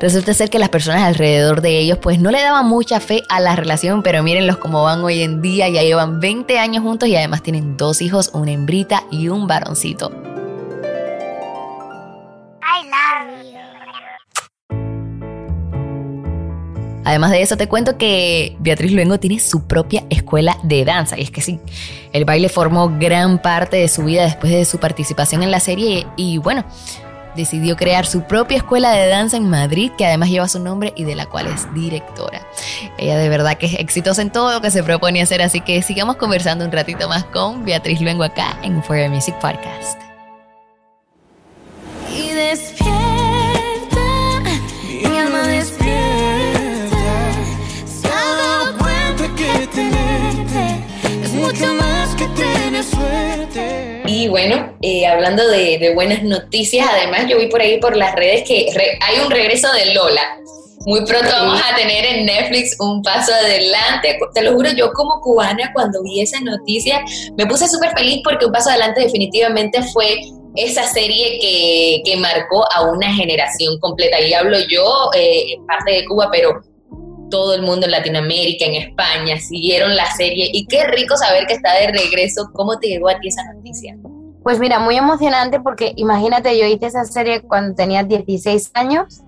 Resulta 0.00 0.32
ser 0.32 0.48
que 0.48 0.58
las 0.58 0.70
personas 0.70 1.02
alrededor 1.02 1.60
de 1.60 1.78
ellos 1.78 1.98
pues 1.98 2.18
no 2.18 2.30
le 2.30 2.40
daban 2.40 2.66
mucha 2.66 2.98
fe 2.98 3.24
a 3.28 3.40
la 3.40 3.54
relación, 3.56 4.02
pero 4.02 4.22
mírenlos 4.22 4.56
cómo 4.56 4.82
van 4.82 5.04
hoy 5.04 5.20
en 5.20 5.42
día, 5.42 5.68
ya 5.68 5.82
llevan 5.82 6.18
20 6.18 6.58
años 6.58 6.82
juntos 6.82 7.10
y 7.10 7.16
además 7.16 7.42
tienen 7.42 7.76
dos 7.76 8.00
hijos, 8.00 8.30
una 8.32 8.52
hembrita 8.52 9.04
y 9.10 9.28
un 9.28 9.46
varoncito. 9.46 10.29
Además 17.04 17.30
de 17.30 17.42
eso, 17.42 17.56
te 17.56 17.68
cuento 17.68 17.96
que 17.96 18.56
Beatriz 18.60 18.92
Luengo 18.92 19.18
tiene 19.18 19.38
su 19.38 19.66
propia 19.66 20.04
escuela 20.10 20.58
de 20.62 20.84
danza. 20.84 21.18
Y 21.18 21.22
es 21.22 21.30
que 21.30 21.40
sí, 21.40 21.58
el 22.12 22.24
baile 22.24 22.48
formó 22.48 22.90
gran 22.98 23.40
parte 23.40 23.78
de 23.78 23.88
su 23.88 24.04
vida 24.04 24.24
después 24.24 24.52
de 24.52 24.64
su 24.64 24.78
participación 24.78 25.42
en 25.42 25.50
la 25.50 25.60
serie. 25.60 26.06
Y 26.16 26.38
bueno, 26.38 26.64
decidió 27.34 27.76
crear 27.76 28.06
su 28.06 28.22
propia 28.22 28.58
escuela 28.58 28.92
de 28.92 29.08
danza 29.08 29.36
en 29.36 29.48
Madrid, 29.48 29.90
que 29.96 30.06
además 30.06 30.28
lleva 30.28 30.48
su 30.48 30.58
nombre 30.58 30.92
y 30.96 31.04
de 31.04 31.14
la 31.14 31.26
cual 31.26 31.46
es 31.46 31.72
directora. 31.74 32.46
Ella 32.98 33.16
de 33.16 33.28
verdad 33.28 33.56
que 33.56 33.66
es 33.66 33.74
exitosa 33.74 34.22
en 34.22 34.30
todo 34.30 34.52
lo 34.52 34.60
que 34.60 34.70
se 34.70 34.82
propone 34.82 35.22
hacer, 35.22 35.42
así 35.42 35.60
que 35.60 35.82
sigamos 35.82 36.16
conversando 36.16 36.64
un 36.64 36.72
ratito 36.72 37.08
más 37.08 37.24
con 37.24 37.64
Beatriz 37.64 38.00
Luengo 38.00 38.24
acá 38.24 38.58
en 38.62 38.82
For 38.82 39.08
Music 39.08 39.34
Podcast. 39.40 39.98
Y 42.14 42.89
mucho 51.50 51.74
más 51.74 52.14
que 52.14 52.26
tener 52.28 52.84
suerte. 52.84 54.02
Y 54.06 54.28
bueno, 54.28 54.76
eh, 54.82 55.06
hablando 55.06 55.46
de, 55.48 55.78
de 55.78 55.94
buenas 55.94 56.22
noticias, 56.22 56.86
además 56.88 57.26
yo 57.28 57.38
vi 57.38 57.48
por 57.48 57.60
ahí 57.60 57.80
por 57.80 57.96
las 57.96 58.14
redes 58.14 58.46
que 58.46 58.68
re- 58.72 58.98
hay 59.00 59.18
un 59.24 59.30
regreso 59.30 59.66
de 59.72 59.92
Lola. 59.92 60.22
Muy 60.86 61.04
pronto 61.04 61.28
vamos 61.28 61.60
a 61.60 61.74
tener 61.76 62.04
en 62.06 62.26
Netflix 62.26 62.76
un 62.78 63.02
paso 63.02 63.32
adelante. 63.34 64.18
Te 64.32 64.42
lo 64.42 64.52
juro, 64.52 64.70
yo 64.72 64.92
como 64.92 65.20
cubana 65.20 65.70
cuando 65.74 66.02
vi 66.02 66.20
esa 66.20 66.40
noticia 66.40 67.02
me 67.36 67.46
puse 67.46 67.68
súper 67.68 67.90
feliz 67.96 68.20
porque 68.24 68.46
un 68.46 68.52
paso 68.52 68.70
adelante 68.70 69.00
definitivamente 69.02 69.82
fue 69.92 70.20
esa 70.56 70.84
serie 70.84 71.38
que, 71.40 72.02
que 72.04 72.16
marcó 72.16 72.64
a 72.72 72.90
una 72.90 73.12
generación 73.12 73.78
completa. 73.80 74.20
Y 74.20 74.32
hablo 74.32 74.56
yo, 74.68 75.10
eh, 75.16 75.56
parte 75.66 75.92
de 75.92 76.04
Cuba, 76.06 76.28
pero 76.32 76.60
todo 77.30 77.54
el 77.54 77.62
mundo 77.62 77.86
en 77.86 77.92
Latinoamérica, 77.92 78.66
en 78.66 78.74
España, 78.74 79.38
siguieron 79.38 79.96
la 79.96 80.06
serie. 80.12 80.50
Y 80.52 80.66
qué 80.66 80.86
rico 80.88 81.16
saber 81.16 81.46
que 81.46 81.54
está 81.54 81.74
de 81.74 81.88
regreso. 81.92 82.50
¿Cómo 82.52 82.78
te 82.78 82.88
llegó 82.88 83.08
a 83.08 83.18
ti 83.18 83.28
esa 83.28 83.44
noticia? 83.54 83.96
Pues 84.42 84.58
mira, 84.58 84.78
muy 84.78 84.96
emocionante 84.96 85.60
porque 85.60 85.92
imagínate, 85.96 86.58
yo 86.58 86.66
hice 86.66 86.86
esa 86.86 87.04
serie 87.04 87.42
cuando 87.42 87.74
tenía 87.74 88.02
16 88.02 88.70
años 88.74 89.20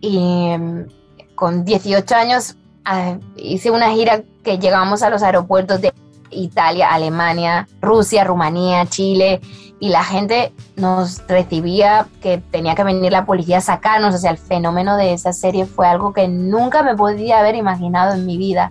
y 0.00 0.18
mm, 0.18 0.86
con 1.34 1.64
18 1.64 2.14
años 2.14 2.56
ah, 2.84 3.18
hice 3.36 3.70
una 3.70 3.90
gira 3.90 4.22
que 4.42 4.58
llegamos 4.58 5.02
a 5.02 5.10
los 5.10 5.22
aeropuertos 5.22 5.80
de 5.80 5.92
Italia, 6.30 6.90
Alemania, 6.90 7.68
Rusia, 7.80 8.24
Rumanía, 8.24 8.86
Chile 8.86 9.40
y 9.80 9.88
la 9.88 10.04
gente 10.04 10.52
nos 10.76 11.26
recibía 11.26 12.06
que 12.20 12.38
tenía 12.50 12.74
que 12.74 12.84
venir 12.84 13.10
la 13.10 13.24
policía 13.24 13.58
a 13.58 13.62
sacarnos, 13.62 14.14
o 14.14 14.18
sea, 14.18 14.30
el 14.30 14.38
fenómeno 14.38 14.98
de 14.98 15.14
esa 15.14 15.32
serie 15.32 15.64
fue 15.64 15.88
algo 15.88 16.12
que 16.12 16.28
nunca 16.28 16.82
me 16.82 16.94
podía 16.94 17.40
haber 17.40 17.54
imaginado 17.54 18.14
en 18.14 18.26
mi 18.26 18.36
vida. 18.36 18.70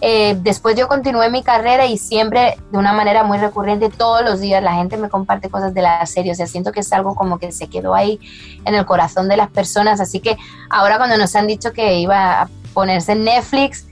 Eh, 0.00 0.38
después 0.40 0.76
yo 0.76 0.86
continué 0.86 1.28
mi 1.28 1.42
carrera 1.42 1.86
y 1.86 1.98
siempre 1.98 2.56
de 2.70 2.78
una 2.78 2.92
manera 2.92 3.24
muy 3.24 3.38
recurrente, 3.38 3.90
todos 3.90 4.22
los 4.22 4.40
días 4.40 4.62
la 4.62 4.74
gente 4.74 4.96
me 4.96 5.08
comparte 5.08 5.50
cosas 5.50 5.74
de 5.74 5.82
la 5.82 6.06
serie, 6.06 6.30
o 6.30 6.34
sea, 6.36 6.46
siento 6.46 6.70
que 6.70 6.80
es 6.80 6.92
algo 6.92 7.16
como 7.16 7.40
que 7.40 7.50
se 7.50 7.66
quedó 7.66 7.94
ahí 7.94 8.20
en 8.64 8.76
el 8.76 8.86
corazón 8.86 9.28
de 9.28 9.36
las 9.36 9.50
personas, 9.50 10.00
así 10.00 10.20
que 10.20 10.36
ahora 10.70 10.98
cuando 10.98 11.16
nos 11.16 11.34
han 11.34 11.48
dicho 11.48 11.72
que 11.72 11.98
iba 11.98 12.42
a 12.42 12.48
ponerse 12.74 13.10
en 13.10 13.24
Netflix, 13.24 13.88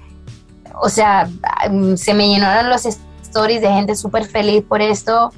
o 0.80 0.88
sea, 0.88 1.28
mm, 1.68 1.96
se 1.96 2.14
me 2.14 2.28
llenaron 2.28 2.70
los 2.70 2.86
stories 2.86 3.60
de 3.60 3.68
gente 3.68 3.96
súper 3.96 4.26
feliz 4.26 4.62
por 4.62 4.80
esto 4.80 5.32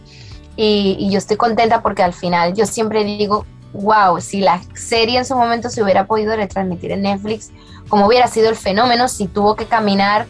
y, 0.59 0.97
y 0.99 1.11
yo 1.11 1.16
estoy 1.16 1.38
contenta 1.38 1.81
porque 1.81 2.03
al 2.03 2.12
final 2.12 2.53
yo 2.53 2.66
siempre 2.66 3.05
digo, 3.05 3.47
wow, 3.73 4.21
si 4.21 4.40
la 4.40 4.61
serie 4.75 5.18
en 5.18 5.25
su 5.25 5.35
momento 5.35 5.71
se 5.71 5.83
hubiera 5.83 6.07
podido 6.07 6.37
retransmitir 6.37 6.92
en 6.92 7.03
Netflix, 7.03 7.51
como 7.88 8.07
hubiera 8.07 8.27
sido 8.27 8.51
el 8.51 8.57
fenómeno 8.57 9.09
si 9.09 9.27
tuvo 9.27 9.57
que 9.57 9.64
caminar 9.64 10.27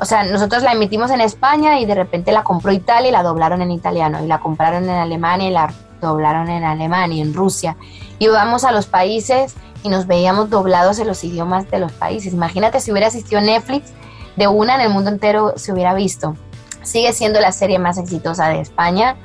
o 0.00 0.06
sea, 0.06 0.24
nosotros 0.24 0.62
la 0.62 0.72
emitimos 0.72 1.10
en 1.10 1.20
España 1.20 1.78
y 1.78 1.84
de 1.84 1.94
repente 1.94 2.32
la 2.32 2.42
compró 2.42 2.72
Italia 2.72 3.10
y 3.10 3.12
la 3.12 3.22
doblaron 3.22 3.60
en 3.60 3.70
italiano, 3.70 4.24
y 4.24 4.26
la 4.26 4.40
compraron 4.40 4.84
en 4.84 4.96
Alemania 4.96 5.48
y 5.48 5.52
la 5.52 5.74
doblaron 6.00 6.48
en 6.48 6.64
alemán 6.64 7.12
y 7.12 7.20
en 7.20 7.34
Rusia. 7.34 7.76
Y 8.18 8.24
íbamos 8.24 8.64
a 8.64 8.72
los 8.72 8.86
países 8.86 9.54
y 9.82 9.90
nos 9.90 10.06
veíamos 10.06 10.48
doblados 10.48 10.98
en 11.00 11.06
los 11.06 11.22
idiomas 11.22 11.70
de 11.70 11.80
los 11.80 11.92
países. 11.92 12.32
Imagínate 12.32 12.80
si 12.80 12.90
hubiera 12.90 13.08
asistido 13.08 13.42
Netflix, 13.42 13.92
de 14.36 14.48
una 14.48 14.76
en 14.76 14.80
el 14.80 14.88
mundo 14.88 15.10
entero 15.10 15.52
se 15.56 15.70
hubiera 15.70 15.92
visto. 15.92 16.34
Sigue 16.82 17.12
siendo 17.12 17.38
la 17.38 17.52
serie 17.52 17.78
más 17.78 17.98
exitosa 17.98 18.48
de 18.48 18.60
España, 18.60 19.16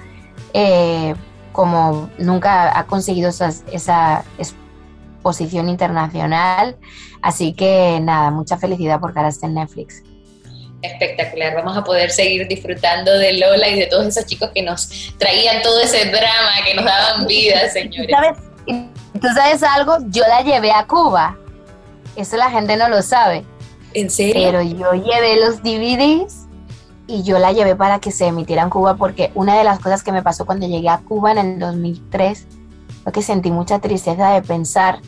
eh, 0.58 1.14
como 1.52 2.10
nunca 2.18 2.78
ha 2.80 2.86
conseguido 2.86 3.30
esas- 3.30 3.64
esa 3.72 4.24
exposición 4.38 5.68
internacional. 5.70 6.78
Así 7.22 7.54
que 7.54 8.00
nada, 8.02 8.32
mucha 8.32 8.58
felicidad 8.58 9.00
porque 9.02 9.20
ahora 9.20 9.30
está 9.30 9.48
en 9.48 9.56
Netflix. 9.56 10.02
Espectacular, 10.82 11.56
vamos 11.56 11.76
a 11.76 11.84
poder 11.84 12.12
seguir 12.12 12.48
disfrutando 12.48 13.12
de 13.18 13.34
Lola 13.34 13.68
y 13.70 13.80
de 13.80 13.88
todos 13.88 14.06
esos 14.08 14.26
chicos 14.28 14.52
que 14.54 14.62
nos 14.62 15.14
traían 15.18 15.62
todo 15.64 15.80
ese 15.82 16.06
drama, 16.06 16.52
que 16.66 16.74
nos 16.76 16.86
daban 16.86 17.26
vida, 17.26 17.68
señores. 17.74 18.12
¿Sabes? 18.12 18.38
¿Tú 19.20 19.28
sabes 19.36 19.64
algo? 19.64 19.98
Yo 20.10 20.24
la 20.28 20.42
llevé 20.42 20.72
a 20.72 20.86
Cuba. 20.86 21.36
Eso 22.16 22.38
la 22.38 22.50
gente 22.52 22.78
no 22.78 22.88
lo 22.88 23.02
sabe. 23.02 23.44
¿En 23.94 24.10
serio? 24.10 24.34
Pero 24.36 24.62
yo 24.62 24.92
llevé 24.94 25.38
los 25.40 25.64
DVDs 25.64 26.45
y 27.08 27.24
yo 27.24 27.40
la 27.40 27.52
llevé 27.52 27.76
para 27.76 28.00
que 28.00 28.12
se 28.12 28.28
emitiera 28.28 28.64
en 28.64 28.70
Cuba 28.70 28.96
porque 28.96 29.32
una 29.36 29.58
de 29.58 29.64
las 29.64 29.80
cosas 29.80 30.04
que 30.04 30.12
me 30.12 30.24
pasó 30.24 30.46
cuando 30.46 30.68
llegué 30.68 30.90
a 30.90 31.00
Cuba 31.00 31.32
en 31.32 31.38
el 31.38 31.60
2003 31.60 32.48
fue 33.04 33.12
que 33.12 33.22
sentí 33.22 33.52
mucha 33.52 33.80
tristeza 33.80 34.32
de 34.32 34.42
pensar 34.42 35.00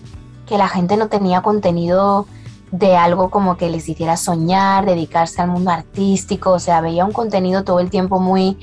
que 0.46 0.58
la 0.58 0.68
gente 0.68 0.98
no 0.98 1.08
tenía 1.08 1.42
contenido 1.42 2.28
de 2.72 2.96
algo 2.96 3.30
como 3.30 3.58
que 3.58 3.70
les 3.70 3.88
hiciera 3.88 4.18
soñar, 4.18 4.86
dedicarse 4.86 5.42
al 5.42 5.50
mundo 5.50 5.72
artístico, 5.72 6.52
o 6.52 6.60
sea, 6.60 6.82
veía 6.82 7.06
un 7.06 7.14
contenido 7.14 7.64
todo 7.64 7.80
el 7.80 7.90
tiempo 7.90 8.20
muy 8.20 8.58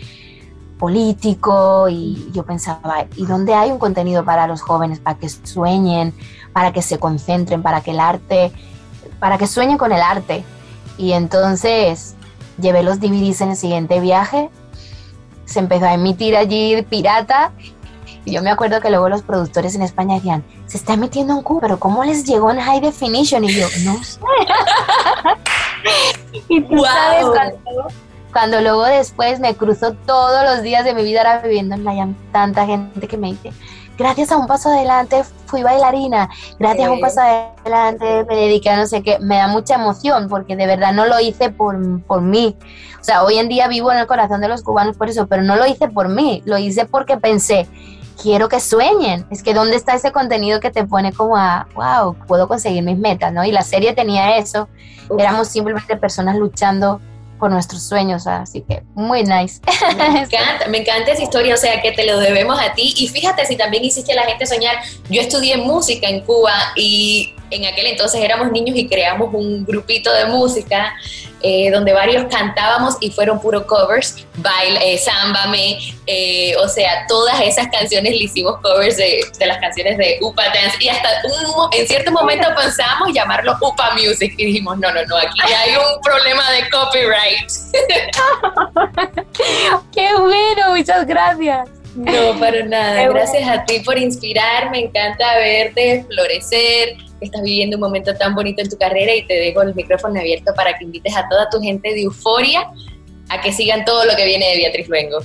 político 0.78 1.88
y 1.88 2.30
yo 2.32 2.44
pensaba, 2.44 3.06
¿y 3.16 3.26
dónde 3.26 3.54
hay 3.54 3.70
un 3.70 3.78
contenido 3.78 4.24
para 4.24 4.46
los 4.46 4.60
jóvenes, 4.60 5.00
para 5.00 5.18
que 5.18 5.28
sueñen, 5.28 6.14
para 6.52 6.72
que 6.72 6.82
se 6.82 6.98
concentren, 6.98 7.62
para 7.62 7.80
que 7.80 7.92
el 7.92 8.00
arte, 8.00 8.52
para 9.18 9.38
que 9.38 9.46
sueñen 9.46 9.78
con 9.78 9.92
el 9.92 10.02
arte? 10.02 10.44
Y 10.98 11.12
entonces 11.12 12.14
llevé 12.60 12.82
los 12.82 13.00
DVDs 13.00 13.40
en 13.40 13.50
el 13.50 13.56
siguiente 13.56 14.00
viaje, 14.00 14.50
se 15.44 15.58
empezó 15.58 15.86
a 15.86 15.94
emitir 15.94 16.36
allí 16.36 16.80
pirata 16.82 17.52
y 18.24 18.32
yo 18.32 18.42
me 18.42 18.50
acuerdo 18.50 18.80
que 18.80 18.88
luego 18.90 19.08
los 19.10 19.22
productores 19.22 19.74
en 19.74 19.82
España 19.82 20.14
decían, 20.14 20.42
se 20.66 20.78
está 20.78 20.94
emitiendo 20.94 21.34
en 21.34 21.42
Cuba, 21.42 21.60
pero 21.60 21.78
¿cómo 21.78 22.02
les 22.04 22.24
llegó 22.24 22.50
en 22.50 22.58
high 22.60 22.80
definition? 22.80 23.44
Y 23.44 23.52
yo, 23.54 23.66
no 23.84 24.02
sé. 24.02 24.18
y 26.48 26.60
tú 26.62 26.76
Wow. 26.76 26.84
sabes, 26.86 27.26
cuando, 27.26 27.58
cuando 28.32 28.60
luego 28.62 28.84
después 28.84 29.40
me 29.40 29.54
cruzo 29.54 29.92
todos 30.06 30.42
los 30.44 30.62
días 30.62 30.84
de 30.84 30.94
mi 30.94 31.04
vida 31.04 31.20
ahora 31.20 31.40
viviendo 31.42 31.74
en 31.74 31.84
Miami, 31.84 32.16
tanta 32.32 32.64
gente 32.66 33.06
que 33.06 33.16
me 33.18 33.28
dice, 33.28 33.52
gracias 33.96 34.32
a 34.32 34.36
un 34.36 34.46
paso 34.46 34.68
adelante 34.68 35.22
fui 35.46 35.62
bailarina, 35.62 36.30
gracias 36.58 36.88
a 36.88 36.90
un 36.90 37.00
paso 37.00 37.20
adelante 37.20 38.24
me 38.28 38.36
dediqué 38.36 38.70
a 38.70 38.76
no 38.76 38.86
sé 38.86 39.02
qué, 39.02 39.18
me 39.20 39.36
da 39.36 39.48
mucha 39.48 39.74
emoción 39.74 40.28
porque 40.28 40.56
de 40.56 40.66
verdad 40.66 40.92
no 40.92 41.06
lo 41.06 41.20
hice 41.20 41.50
por, 41.50 42.02
por 42.02 42.22
mí. 42.22 42.56
O 43.00 43.04
sea, 43.04 43.22
hoy 43.22 43.38
en 43.38 43.48
día 43.48 43.68
vivo 43.68 43.92
en 43.92 43.98
el 43.98 44.06
corazón 44.06 44.40
de 44.40 44.48
los 44.48 44.62
cubanos 44.62 44.96
por 44.96 45.08
eso, 45.08 45.26
pero 45.26 45.42
no 45.42 45.56
lo 45.56 45.66
hice 45.66 45.88
por 45.88 46.08
mí, 46.08 46.42
lo 46.46 46.56
hice 46.58 46.86
porque 46.86 47.18
pensé, 47.18 47.68
quiero 48.20 48.48
que 48.48 48.60
sueñen. 48.60 49.26
Es 49.30 49.42
que 49.42 49.54
dónde 49.54 49.76
está 49.76 49.94
ese 49.94 50.12
contenido 50.12 50.60
que 50.60 50.70
te 50.70 50.84
pone 50.84 51.12
como 51.12 51.36
a, 51.36 51.66
wow, 51.74 52.14
puedo 52.26 52.48
conseguir 52.48 52.82
mis 52.82 52.98
metas, 52.98 53.32
¿no? 53.32 53.44
Y 53.44 53.52
la 53.52 53.62
serie 53.62 53.92
tenía 53.92 54.36
eso. 54.38 54.68
Éramos 55.18 55.48
simplemente 55.48 55.96
personas 55.96 56.36
luchando 56.36 57.00
por 57.44 57.50
nuestros 57.50 57.82
sueños, 57.82 58.26
así 58.26 58.62
que 58.62 58.82
muy 58.94 59.22
nice. 59.22 59.60
Me 59.98 60.06
encanta, 60.22 60.66
me 60.66 60.78
encanta 60.78 61.12
esa 61.12 61.22
historia, 61.22 61.52
o 61.52 61.58
sea, 61.58 61.82
que 61.82 61.92
te 61.92 62.06
lo 62.06 62.18
debemos 62.18 62.58
a 62.58 62.72
ti. 62.72 62.94
Y 62.96 63.06
fíjate 63.08 63.44
si 63.44 63.54
también 63.54 63.84
hiciste 63.84 64.12
a 64.12 64.16
la 64.16 64.22
gente 64.22 64.46
soñar. 64.46 64.76
Yo 65.10 65.20
estudié 65.20 65.58
música 65.58 66.08
en 66.08 66.22
Cuba 66.22 66.54
y 66.74 67.34
en 67.50 67.66
aquel 67.66 67.88
entonces 67.88 68.22
éramos 68.22 68.50
niños 68.50 68.78
y 68.78 68.88
creamos 68.88 69.28
un 69.34 69.66
grupito 69.66 70.10
de 70.10 70.24
música 70.24 70.94
eh, 71.46 71.70
donde 71.70 71.92
varios 71.92 72.24
cantábamos 72.30 72.96
y 73.00 73.10
fueron 73.10 73.38
puro 73.38 73.66
covers, 73.66 74.26
Baile, 74.36 74.94
eh, 74.94 75.00
eh, 76.06 76.56
o 76.56 76.66
sea, 76.66 77.04
todas 77.06 77.38
esas 77.42 77.68
canciones 77.68 78.12
le 78.12 78.24
hicimos 78.24 78.58
covers 78.62 78.96
de, 78.96 79.20
de 79.38 79.46
las 79.46 79.58
canciones 79.58 79.98
de 79.98 80.16
Upa 80.22 80.44
Dance 80.44 80.78
y 80.80 80.88
hasta 80.88 81.06
en 81.72 81.86
cierto 81.86 82.12
momento 82.12 82.48
pensamos 82.56 83.12
llamarlo 83.12 83.58
Upa 83.60 83.92
Music 83.92 84.32
y 84.38 84.46
dijimos, 84.46 84.78
no, 84.78 84.90
no, 84.90 85.04
no, 85.04 85.16
aquí 85.18 85.38
hay 85.42 85.76
un 85.76 86.00
problema 86.00 86.50
de 86.52 86.70
copyright. 86.70 87.50
¡Qué 89.92 90.08
bueno! 90.18 90.76
Muchas 90.76 91.06
gracias. 91.06 91.68
No, 91.94 92.40
para 92.40 92.64
nada. 92.64 93.06
Gracias 93.08 93.46
a 93.46 93.64
ti 93.66 93.80
por 93.80 93.98
inspirarme. 93.98 94.70
Me 94.70 94.80
encanta 94.86 95.36
verte 95.36 96.06
florecer. 96.08 96.96
Estás 97.24 97.42
viviendo 97.42 97.76
un 97.76 97.80
momento 97.80 98.14
tan 98.14 98.34
bonito 98.34 98.62
en 98.62 98.68
tu 98.68 98.76
carrera 98.76 99.14
y 99.14 99.26
te 99.26 99.34
dejo 99.34 99.62
el 99.62 99.74
micrófono 99.74 100.20
abierto 100.20 100.52
para 100.54 100.76
que 100.76 100.84
invites 100.84 101.16
a 101.16 101.28
toda 101.28 101.48
tu 101.50 101.60
gente 101.60 101.88
de 101.90 102.02
Euforia 102.02 102.70
a 103.28 103.40
que 103.40 103.52
sigan 103.52 103.84
todo 103.84 104.04
lo 104.04 104.14
que 104.14 104.26
viene 104.26 104.50
de 104.50 104.56
Beatriz 104.58 104.88
Luengo. 104.88 105.18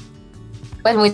Pues 0.81 0.95
muy 0.95 1.13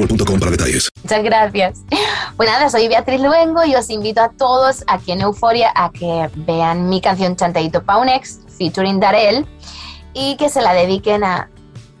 boostmobile.com 0.00 0.40
para 0.40 0.50
detalles. 0.50 0.88
Muchas 1.02 1.22
gracias. 1.22 1.78
Pues 2.36 2.48
nada, 2.48 2.68
soy 2.70 2.88
Beatriz 2.88 3.20
Luengo 3.20 3.64
y 3.64 3.74
os 3.74 3.90
invito 3.90 4.20
a 4.20 4.30
todos 4.30 4.84
aquí 4.86 5.12
en 5.12 5.20
Euforia 5.20 5.72
a 5.74 5.90
que 5.90 6.30
vean 6.36 6.88
mi 6.88 7.00
canción 7.00 7.36
Chanteito 7.36 7.82
pa' 7.82 7.98
un 7.98 8.08
ex, 8.08 8.40
featuring 8.58 9.00
Darel, 9.00 9.46
y 10.14 10.36
que 10.36 10.48
se 10.48 10.62
la 10.62 10.72
dediquen 10.72 11.24
a 11.24 11.50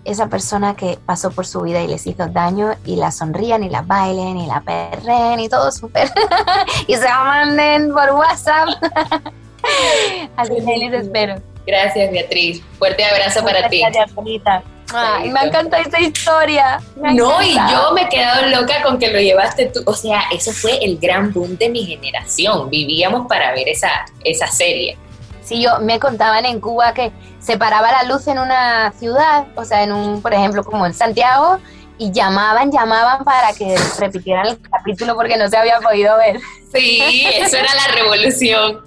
esa 0.04 0.28
persona 0.28 0.74
que 0.76 0.98
pasó 1.04 1.30
por 1.30 1.46
su 1.46 1.60
vida 1.60 1.82
y 1.82 1.86
les 1.86 2.06
hizo 2.06 2.26
daño 2.26 2.74
y 2.86 2.96
la 2.96 3.10
sonrían 3.10 3.62
y 3.64 3.68
la 3.68 3.82
bailen 3.82 4.38
y 4.38 4.46
la 4.46 4.62
perren 4.62 5.38
y 5.40 5.48
todo 5.48 5.70
súper. 5.70 6.10
y 6.86 6.94
se 6.94 7.04
la 7.04 7.22
manden 7.22 7.92
por 7.92 8.10
WhatsApp. 8.12 8.68
Así 10.36 10.54
que 10.54 10.76
les 10.78 11.02
espero. 11.02 11.34
Gracias, 11.66 12.10
Beatriz. 12.10 12.62
Fuerte 12.78 13.04
abrazo 13.04 13.44
para 13.44 13.68
ti. 13.68 13.80
Gracias, 13.80 14.10
Solita. 14.12 14.62
Ay, 14.92 15.30
me 15.30 15.40
encanta 15.40 15.78
esta 15.78 16.00
historia. 16.00 16.80
No, 16.96 17.42
y 17.42 17.54
yo 17.54 17.92
me 17.92 18.02
he 18.02 18.08
quedado 18.08 18.46
loca 18.46 18.82
con 18.82 18.98
que 18.98 19.08
lo 19.10 19.18
llevaste 19.18 19.66
tú. 19.66 19.82
O 19.86 19.94
sea, 19.94 20.22
eso 20.32 20.52
fue 20.52 20.78
el 20.84 20.98
gran 20.98 21.32
boom 21.32 21.56
de 21.56 21.68
mi 21.68 21.84
generación. 21.84 22.68
Vivíamos 22.70 23.26
para 23.26 23.52
ver 23.52 23.68
esa, 23.68 24.04
esa 24.24 24.46
serie. 24.46 24.96
Sí, 25.42 25.62
yo 25.62 25.80
me 25.80 25.98
contaban 25.98 26.44
en 26.44 26.60
Cuba 26.60 26.94
que 26.94 27.12
se 27.40 27.56
paraba 27.56 27.90
la 27.90 28.04
luz 28.04 28.26
en 28.28 28.38
una 28.38 28.92
ciudad, 28.92 29.46
o 29.56 29.64
sea, 29.64 29.82
en 29.82 29.92
un, 29.92 30.22
por 30.22 30.34
ejemplo, 30.34 30.62
como 30.62 30.86
en 30.86 30.94
Santiago, 30.94 31.58
y 31.98 32.12
llamaban, 32.12 32.72
llamaban 32.72 33.24
para 33.24 33.52
que 33.52 33.76
repitieran 33.98 34.46
el 34.46 34.60
capítulo 34.62 35.14
porque 35.14 35.36
no 35.36 35.48
se 35.48 35.56
había 35.56 35.80
podido 35.80 36.16
ver. 36.16 36.40
Sí, 36.72 37.26
eso 37.34 37.56
era 37.56 37.68
la 37.74 37.94
revolución. 37.94 38.80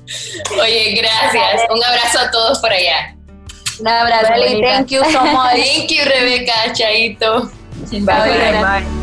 Oye, 0.59 0.95
gracias. 0.95 1.61
Un 1.69 1.83
abrazo 1.83 2.19
a 2.19 2.31
todos 2.31 2.59
por 2.59 2.71
allá. 2.71 3.15
Un 3.79 3.87
abrazo. 3.87 4.27
Vale, 4.29 4.61
thank 4.61 4.91
you 4.91 5.03
so 5.05 5.23
much. 5.23 5.55
Thank 5.63 5.91
you, 5.91 6.03
Rebeca. 6.05 6.73
Chaito. 6.73 7.49
Bye, 8.05 8.61
bye. 8.61 9.02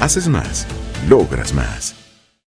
Haces 0.00 0.28
más, 0.28 0.66
logras 1.10 1.52
más. 1.52 1.99